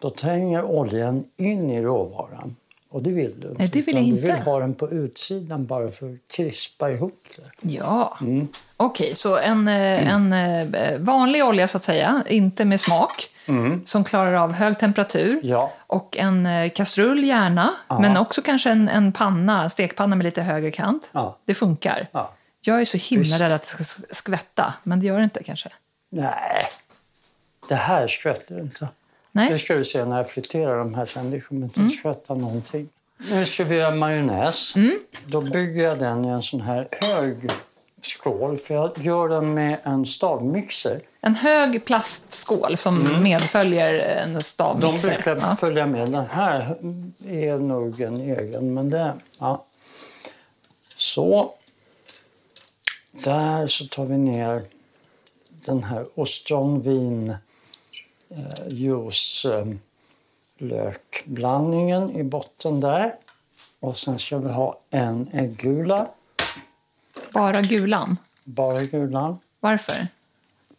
[0.01, 2.57] då tränger oljan in i råvaran.
[2.91, 3.59] Och det vill du inte.
[3.59, 4.43] Nej, det vill jag Du vill inte.
[4.43, 7.69] ha den på utsidan bara för att krispa ihop det.
[7.75, 8.19] Ja.
[8.21, 8.49] Mm.
[8.77, 13.31] Okej, så en, eh, en eh, vanlig olja så att säga, inte med smak,
[13.85, 15.31] som klarar av hög temperatur.
[15.31, 15.41] Mm.
[15.43, 15.73] Ja.
[15.87, 20.71] Och en eh, kastrull gärna, men också kanske en, en panna, stekpanna med lite högre
[20.71, 21.11] kant.
[21.13, 21.37] Ja.
[21.45, 22.09] Det funkar.
[22.13, 22.33] Ja.
[22.61, 23.41] Jag är så himla Visst.
[23.41, 25.69] rädd att det ska skvätta, men det gör det inte kanske.
[26.11, 26.67] Nej,
[27.69, 28.89] det här skvätter inte.
[29.39, 29.53] Nej?
[29.53, 31.31] Det ska du se när jag friterar de här sen.
[31.31, 31.71] Det kommer Mm.
[31.71, 32.89] inte att skvätta någonting.
[33.31, 34.77] Nu ska vi göra majonnäs.
[34.77, 35.01] Mm.
[35.27, 37.51] Då bygger jag den i en sån här hög
[38.03, 38.59] skål.
[38.59, 41.01] För jag gör den med en stavmixer.
[41.21, 44.35] En hög plastskål som medföljer en Mm.
[44.35, 45.09] De stavmixer.
[45.09, 45.57] brukar Ja.
[45.57, 46.11] följa med.
[46.13, 46.77] Den här
[47.29, 49.13] är nog en egen, men det...
[49.41, 49.65] Ja.
[50.97, 51.55] Så.
[53.25, 54.63] Där så tar vi ner
[55.49, 57.35] den här ostronvin
[58.31, 59.67] eh, juice eh,
[60.59, 63.15] lökblandningen i botten där.
[63.81, 66.09] Och sen ska vi ha en äggula,
[67.33, 68.17] Bara gulan.
[68.45, 69.39] bara gulan.
[69.61, 70.07] Varför?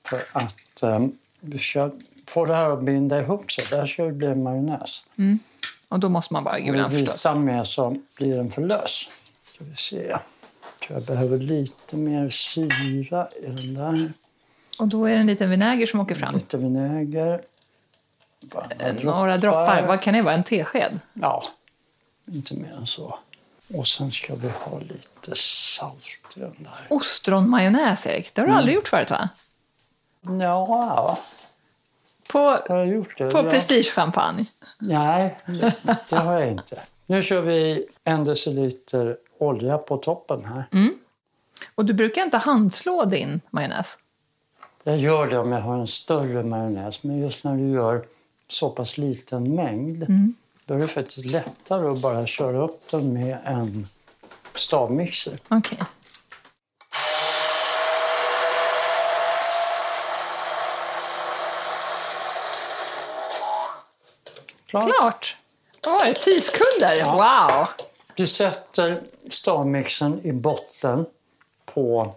[0.09, 1.05] För att eh,
[1.39, 1.91] vi ska
[2.29, 3.65] få det här att binda ihop sig.
[3.71, 5.05] Där ska det bli en majonnäs.
[5.89, 7.15] Och då måste man bara gulan förstås.
[7.15, 9.09] vitan med så blir den för lös.
[9.53, 10.17] Ska vi se.
[10.89, 14.11] Jag behöver lite mer syra i den där.
[14.79, 16.33] Och då är det en liten vinäger som åker fram.
[16.33, 17.41] Lite vinäger.
[18.41, 18.67] Bara
[19.03, 19.81] Några droppar.
[19.87, 20.33] Vad kan det vara?
[20.33, 20.99] En tesked?
[21.13, 21.43] Ja,
[22.25, 23.17] inte mer än så.
[23.73, 26.87] Och sen ska vi ha lite salt i den där.
[26.89, 28.33] Ostronmajonnäs, Erik.
[28.35, 28.57] Det har du Mm.
[28.59, 29.29] aldrig gjort förut, va?
[30.41, 31.17] Ja,
[32.31, 33.29] På, har jag gjort det?
[33.31, 33.43] på ja.
[33.49, 34.45] prestigechampagne.
[34.79, 35.37] Nej,
[36.09, 36.81] det, har jag inte.
[37.05, 40.63] Nu kör vi en deciliter olja på toppen här.
[41.75, 43.97] Och du brukar inte handslå din majonnäs.
[44.89, 48.05] Jag gör det om jag har en större majonnäs, men just när du gör
[48.47, 50.05] så pass liten mängd
[50.65, 53.87] då är det faktiskt lättare att bara köra upp den med en
[54.55, 55.39] stavmixer.
[55.47, 55.79] Okej.
[64.65, 64.83] Klart.
[64.83, 65.37] Klart!
[66.05, 66.13] Det?
[66.13, 67.05] Tio sekunder?
[67.05, 67.67] Wow!
[68.15, 71.05] Du sätter stavmixern i botten
[71.65, 72.15] på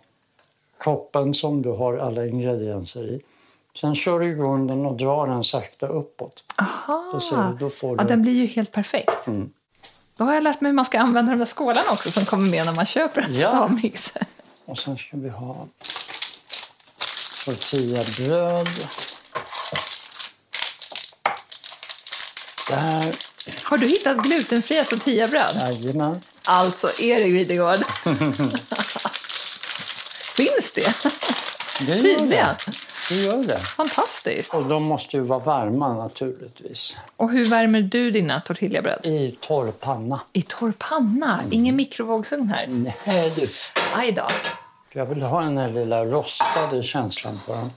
[0.85, 3.21] koppen som du har alla ingredienser i.
[3.81, 6.45] Sen kör du igång den och drar den sakta uppåt.
[6.57, 7.11] Aha.
[7.13, 8.09] Då, ser då får Ja, du...
[8.09, 9.27] den blir ju helt perfekt.
[9.27, 9.51] Mm.
[10.17, 12.51] Då har jag lärt mig hur man ska använda de där skålarna också som kommer
[12.51, 13.49] med när man köper en Ja.
[13.49, 14.27] stavmixer.
[14.65, 15.67] Och sen ska vi ha
[17.45, 18.69] tortillabröd.
[22.71, 23.15] Där.
[23.65, 25.57] Har du hittat glutenfria tortillabröd?
[25.57, 26.21] Jajamän.
[26.45, 27.79] Alltså, Erik Videgård.
[30.75, 31.85] Finns det?
[31.87, 32.29] Det gör Tydligen.
[32.29, 32.57] det.
[33.09, 33.59] Det gör det.
[33.59, 34.55] Fantastiskt.
[34.55, 36.97] Och de måste ju vara varma naturligtvis.
[37.17, 39.01] Och hur värmer du dina tortillabröd?
[39.07, 40.21] I torr panna.
[40.33, 41.41] I torr panna.
[41.51, 42.67] Ingen mikrovågsugn här.
[43.05, 43.49] Nej du.
[43.95, 44.29] Aj då.
[44.93, 47.71] Jag vill ha den här lilla rostade känslan på den.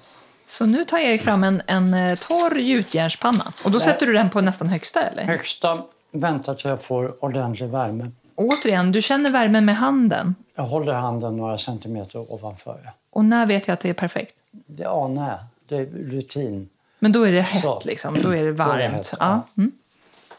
[0.48, 3.52] Så nu tar Erik fram en, en eh, torr gjutjärnspanna.
[3.64, 5.24] Och då sätter du den på nästan högsta, eller?
[5.24, 5.82] Högsta
[6.12, 8.12] väntar till jag får ordentlig värme.
[8.36, 10.36] Återigen, du känner värmen med handen.
[10.56, 12.92] Jag håller handen några centimeter ovanför.
[13.10, 14.36] Och när vet jag att det är perfekt?
[14.52, 15.40] Det anar jag.
[15.68, 16.70] Det är rutin.
[17.00, 17.82] Men då är det hett, Så.
[17.86, 18.14] liksom.
[18.14, 18.94] Då är det Då är det varmt.
[18.96, 19.18] hett, ja.
[19.20, 19.42] ja.
[19.58, 19.72] Mm.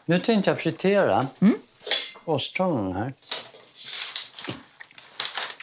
[0.05, 1.27] Nu tänkte jag fritera
[2.25, 3.13] ostronen här.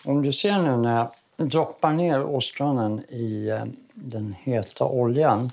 [0.04, 1.10] Om du ser nu när jag
[1.48, 5.50] droppar ner ostronen i eh, den heta oljan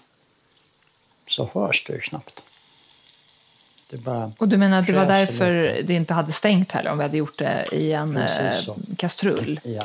[1.27, 2.40] så hörs det ju knappt.
[3.91, 5.81] Det bara Och du menar att det var därför lite.
[5.87, 8.27] det inte hade stängt här om vi hade gjort det i en eh,
[8.97, 9.59] kastrull?
[9.63, 9.83] Ja.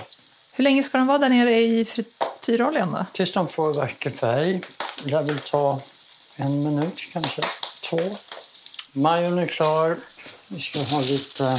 [0.52, 3.04] Hur länge ska de vara där nere i frityroljan då?
[3.12, 4.60] Tills de får vacker färg.
[5.04, 5.80] Lär väl ta
[6.36, 7.42] en minut, kanske
[7.90, 7.98] två.
[8.92, 9.96] Majon är klar.
[10.48, 11.56] Vi ska ha lite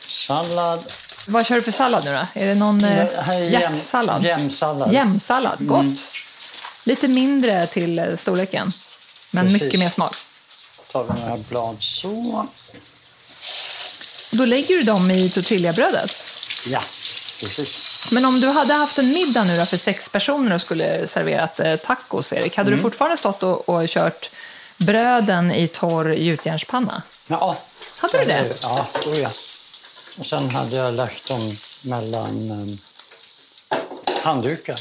[0.00, 0.84] sallad
[1.28, 2.40] Vad kör du för sallad nu då?
[2.40, 4.24] Är det någon eh, är jäm- hjärtsallad?
[4.24, 4.92] jämsallad.
[4.92, 5.84] Jämsallad, gott.
[6.84, 8.72] Lite mindre till storleken,
[9.30, 9.62] men Precis.
[9.62, 10.14] mycket mer smak.
[11.04, 12.46] Tar vi några blad så.
[14.30, 16.12] Och då lägger du dem i tortillabrödet.
[16.66, 16.80] Ja,
[17.40, 18.08] precis.
[18.10, 21.60] Men om du hade haft en middag nu då för sex personer och skulle serverat
[21.60, 22.78] eh, tacos, Erik, hade Mm.
[22.78, 24.30] du fortfarande stått och, och kört
[24.78, 27.02] bröden i torr gjutjärnspanna?
[27.28, 27.56] Ja.
[27.96, 28.54] Hade du det?
[28.62, 29.30] Ja, oh ja.
[30.18, 31.52] Och sen hade jag lagt dem
[31.84, 32.78] mellan um,
[34.22, 34.80] handdukar.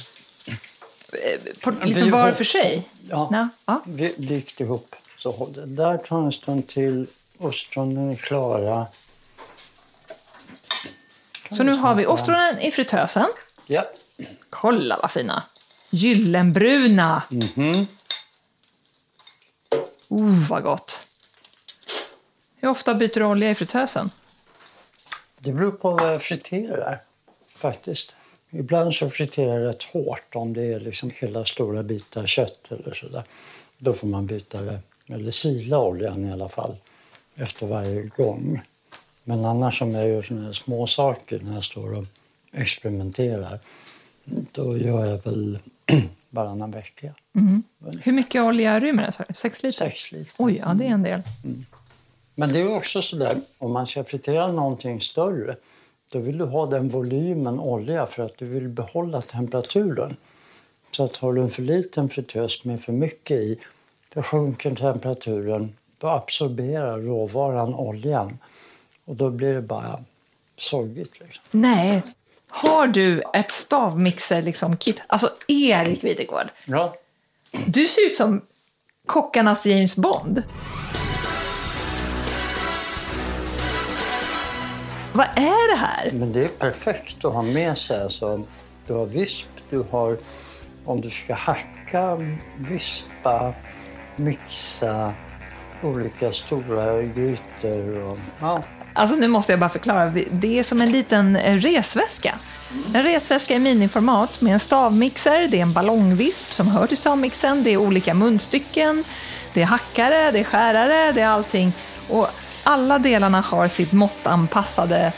[1.61, 2.89] På, Vi liksom var för sig?
[3.09, 3.81] Ja, Ja, ja.
[3.85, 4.95] vi vikt ihop.
[5.25, 7.07] Så där tar en stund till.
[7.37, 8.87] Ostronen är klara.
[11.51, 13.27] Så nu har vi ostronen i fritösen.
[13.67, 13.85] Ja,
[14.49, 15.43] Kolla vad fina!
[15.89, 17.23] Gyllenbruna!
[17.29, 17.87] Mhm.
[20.09, 21.01] Oh, vad gott!
[22.55, 24.09] Hur ofta byter du olja i fritösen?
[25.39, 26.97] det beror på vad jag friterar
[27.55, 28.15] faktiskt.
[28.49, 32.93] Ibland så friterar jag rätt hårt om det är liksom hela stora bitar kött eller
[32.93, 33.23] sådär.
[33.77, 36.75] Då får man byta det, eller sila oljan i alla fall,
[37.35, 38.61] efter varje gång.
[39.23, 42.05] Men annars om jag gör såna här små saker när jag står och
[42.51, 43.59] experimenterar,
[44.25, 45.59] då gör jag väl
[46.29, 47.13] varannan vecka.
[48.01, 49.33] Hur mycket olja rymmer du?
[49.33, 49.89] Sex liter?
[49.89, 50.33] Sex liter.
[50.37, 51.21] Oj, ja, det är en del.
[52.35, 55.55] Men det är också så där, om man ska fritera någonting större,
[56.11, 60.15] då vill du ha den volymen olja för att du vill behålla temperaturen.
[60.91, 63.59] Så att har du en för liten fritös med för mycket i,
[64.15, 68.37] då sjunker temperaturen, då absorberar råvaran oljan
[69.05, 69.99] och då blir det bara
[70.57, 71.19] soggigt.
[71.19, 71.43] Liksom.
[71.51, 72.01] Nej.
[72.47, 75.01] Har du ett stavmixer liksom, kit?
[75.07, 76.95] Alltså, Erik Videgård, Ja,
[77.67, 78.41] du ser ut som
[79.05, 80.43] kockarnas James Bond.
[85.13, 86.11] Vad är det här?
[86.11, 88.03] men det är perfekt att ha med sig.
[88.03, 88.43] Alltså,
[88.87, 90.17] du har visp, du har
[90.85, 92.17] om du ska hacka,
[92.57, 93.53] vispa,
[94.15, 95.13] mixa
[95.83, 98.03] olika stora grytor.
[98.03, 98.63] Och, ja,
[98.97, 100.13] Alltså nu måste jag bara förklara.
[100.31, 102.35] Det är som en liten eh, resväska.
[102.93, 107.63] En resväska i miniformat med en stavmixer, det är en ballongvisp som hör till stavmixen,
[107.63, 109.03] det är olika munstycken,
[109.53, 111.73] det är hackare, det är skärare, det är allting.
[112.09, 112.27] Och
[112.63, 115.11] alla delarna har sitt måttanpassade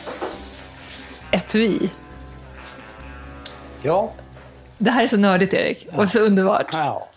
[1.31, 1.89] etui.
[3.81, 4.11] ja,
[4.77, 6.67] Det här är så nördigt, Erik, och så underbart.
[6.71, 7.07] ja.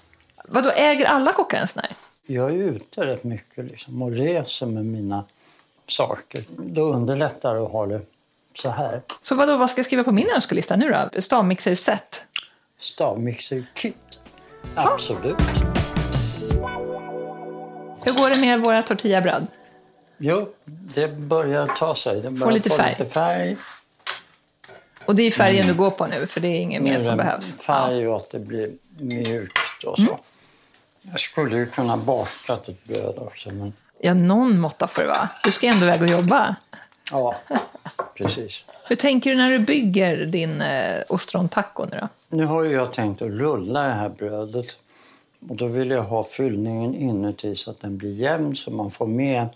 [0.52, 1.92] Vadå, äger alla kockar en sån här?
[2.26, 5.24] Jag är ute rätt mycket liksom, och reser med mina
[5.86, 6.44] saker.
[6.56, 8.00] Då underlättar det att ha det
[8.54, 9.02] så här.
[9.22, 11.20] Så vadå, vad ska jag skriva på min önskelista nu då?
[11.20, 12.24] Stavmixer-set?
[12.78, 14.20] Stavmixer-kit.
[14.74, 15.36] Absolut.
[18.04, 19.46] Hur går det med våra tortillabröd?
[20.18, 22.20] Jo, det börjar ta sig.
[22.20, 22.90] Det börjar lite få färg.
[22.98, 23.56] lite färg.
[25.04, 27.66] Och det är färgen du går på nu, för det är inget mer som behövs.
[27.66, 30.20] Färg och att det blir mjukt och så.
[31.02, 35.28] Jag skulle ju kunna baka ett bröd också, men Ja, någon måtta får det vara.
[35.44, 36.56] Du ska ändå iväg och jobba.
[37.10, 37.34] ja,
[38.16, 38.66] precis.
[38.86, 42.08] Hur tänker du när du bygger din eh, ostrontaco nu då?
[42.36, 44.66] Nu har jag tänkt att rulla det här brödet.
[45.48, 49.06] Och då vill jag ha fyllningen inuti så att den blir jämn så man får
[49.06, 49.48] med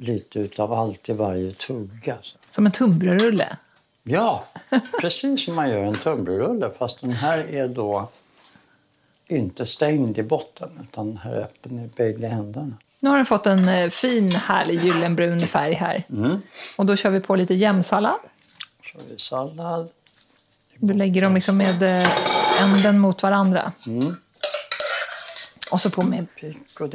[0.00, 2.16] lite utav allt i varje tugga.
[2.50, 3.56] Som en tunnbrödsrulle?
[4.02, 4.44] Ja,
[5.00, 8.08] precis som man gör en tunnbrödsrulle fast den här är då
[9.28, 12.74] inte stängd i botten utan här är öppen i bägge ändarna.
[13.00, 16.04] Nu har den fått en eh, fin, härlig gyllenbrun färg här.
[16.78, 18.18] Och då kör vi på lite jämsallad.
[18.94, 19.90] Har vi sallad.
[20.78, 22.10] Du lägger dem liksom med eh,
[22.62, 23.72] änden mot varandra.
[25.70, 26.26] Och så på med...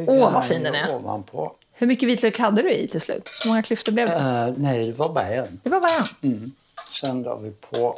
[0.07, 0.95] Åh, vad fin den är.
[0.95, 1.55] Ovanpå.
[1.73, 3.29] Hur mycket vitlök hade du i till slut?
[3.43, 4.15] Hur många klyftor blev det?
[4.15, 5.59] Eh, nej, det var bara en.
[5.63, 5.91] Det var bara
[6.21, 6.31] en.
[6.31, 6.51] Mm.
[7.01, 7.95] Sen drar vi på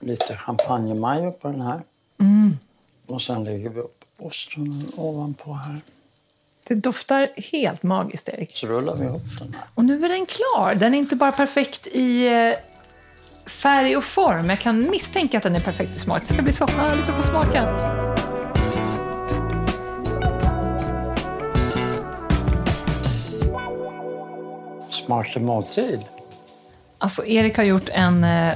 [0.00, 1.80] lite champagnemajo på den här.
[2.20, 2.58] Mm.
[3.06, 5.80] Och sen lägger vi upp ostronen ovanpå här.
[6.64, 8.50] Det doftar helt magiskt, Erik.
[8.50, 9.64] Så rullar vi ihop den här.
[9.74, 10.74] Och nu är den klar.
[10.74, 12.54] Den är inte bara perfekt i eh,
[13.46, 14.50] färg och form.
[14.50, 16.20] Jag kan misstänka att den är perfekt i smak.
[16.20, 17.78] Det ska bli så härligt att få smaka.
[24.90, 26.00] Smaklig måltid.
[26.98, 28.54] Alltså, Erik har gjort en eh,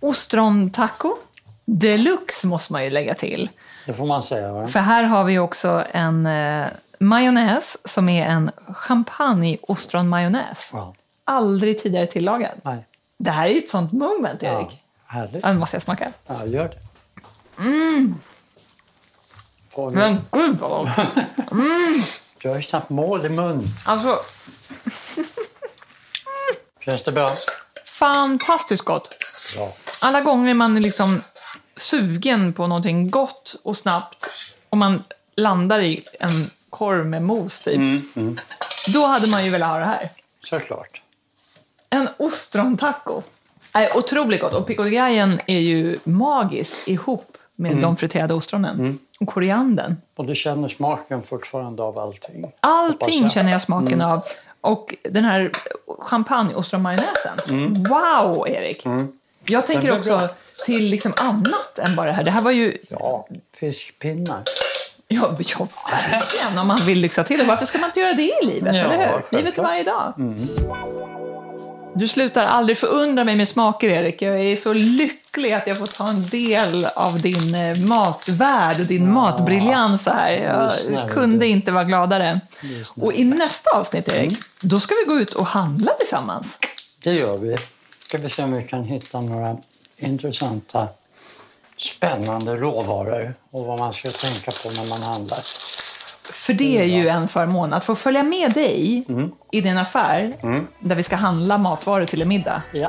[0.00, 1.14] ostron-taco.
[1.64, 3.48] Deluxe måste man ju lägga till.
[3.88, 4.52] Det får man säga.
[4.52, 4.68] Va?
[4.68, 6.68] För här har vi också en eh,
[6.98, 10.70] majonnäs som är en champagne-ostron-majonnäs.
[10.72, 10.94] Ja.
[11.24, 12.50] Aldrig tidigare tillagad.
[12.62, 12.84] Nej.
[13.18, 14.82] Det här är ju ett sånt moment, Ja, Erik.
[15.06, 15.42] härligt.
[15.42, 16.12] Ja, nu måste jag smaka.
[16.26, 16.78] Ja, gör det.
[17.62, 18.14] Mm.
[19.70, 19.90] Får.
[19.90, 20.88] Men gud vad gott!
[22.42, 23.64] Du har ju knappt mål i mun.
[23.84, 24.18] Alltså,
[26.84, 27.28] Känns det bra?
[27.86, 29.16] fantastiskt gott.
[29.56, 29.72] Bra.
[30.04, 31.20] Alla gånger man är liksom
[31.78, 34.26] sugen på någonting gott och snabbt
[34.68, 35.02] och man
[35.36, 38.02] landar i en korv med mos, typ.
[38.94, 40.10] Då hade man ju velat ha det här.
[40.44, 41.02] Såklart.
[41.90, 43.22] En ostrontaco.
[43.72, 44.52] Är otroligt gott.
[44.52, 48.98] Och pico de gallen är ju magisk ihop med de friterade ostronen.
[49.20, 49.96] Och koriandern.
[50.14, 52.52] Och du känner smaken fortfarande av allting?
[52.60, 54.22] Allting känner jag smaken av.
[54.60, 55.50] Och den här
[55.98, 57.38] champagneostronmajonnäsen.
[57.88, 58.84] Wow, Erik!
[59.48, 60.28] Jag tänker också bra.
[60.66, 62.24] till liksom annat än bara det här.
[62.24, 62.78] Det här var ju...
[62.88, 63.28] Ja,
[63.60, 64.42] fiskpinnar.
[65.08, 66.58] Ja, ja verkligen.
[66.58, 67.44] Om man vill lyxa till det.
[67.44, 68.74] Varför ska man inte göra det i livet?
[68.74, 69.14] Ja, eller hur?
[69.14, 69.22] Mm.
[69.30, 70.14] Livet varje dag.
[71.94, 74.22] Du slutar aldrig förundra mig med smaker, Erik.
[74.22, 78.86] Jag är så lycklig att jag får ta en del av din eh, matvärld och
[78.86, 80.32] din matbriljans här.
[80.32, 81.46] Jag snäll, kunde du.
[81.46, 82.40] inte vara gladare.
[82.88, 86.58] Och i nästa avsnitt, Erik, då ska vi gå ut och handla tillsammans.
[87.02, 87.56] Det gör vi.
[88.08, 89.56] Ska vi se om vi kan hitta några
[89.96, 90.88] intressanta,
[91.78, 95.38] spännande råvaror och vad man ska tänka på när man handlar.
[96.32, 99.32] För det är ju en förmån, att få följa med dig Mm.
[99.52, 100.34] i din affär
[100.80, 102.62] där vi ska handla matvaror till en middag.
[102.72, 102.88] Ja,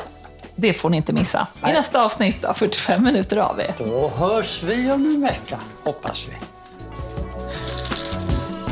[0.55, 1.47] Det får ni inte missa.
[1.67, 3.75] I nästa avsnitt av 45 minuter av er.
[3.77, 6.33] då hörs vi om en vecka, hoppas vi.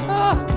[0.08, 0.57] Ny